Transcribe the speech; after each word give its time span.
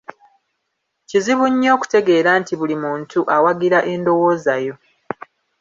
Kizibu 1.09 1.45
nnyo 1.51 1.69
okutegeera 1.75 2.31
nti 2.41 2.53
buli 2.59 2.75
muntu 2.83 3.19
awagira 3.35 3.79
endowooza 3.93 4.53
yo. 4.65 4.75